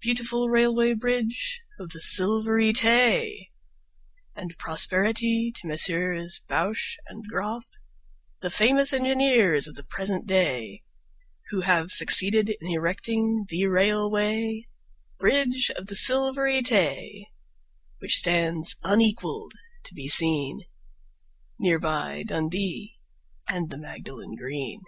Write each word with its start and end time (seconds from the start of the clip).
Beautiful 0.00 0.48
Railway 0.48 0.94
Bridge 0.94 1.60
of 1.78 1.90
the 1.90 2.00
Silvery 2.00 2.72
Tay! 2.72 3.50
And 4.34 4.56
prosperity 4.56 5.52
to 5.56 5.68
Messrs 5.68 6.40
Bouche 6.48 6.96
and 7.08 7.26
Grothe, 7.30 7.68
The 8.40 8.48
famous 8.48 8.94
engineers 8.94 9.68
of 9.68 9.74
the 9.74 9.84
present 9.84 10.26
day, 10.26 10.82
Who 11.50 11.60
have 11.60 11.92
succeeded 11.92 12.52
in 12.58 12.72
erecting 12.72 13.44
The 13.50 13.66
Railway 13.66 14.64
Bridge 15.18 15.70
of 15.76 15.88
the 15.88 15.96
Silvery 15.96 16.62
Tay, 16.62 17.26
Which 17.98 18.16
stands 18.16 18.76
unequalled 18.82 19.52
to 19.84 19.92
be 19.92 20.08
seen 20.08 20.62
Near 21.60 21.78
by 21.78 22.22
Dundee 22.22 22.94
and 23.46 23.68
the 23.68 23.76
Magdalen 23.76 24.36
Green. 24.36 24.80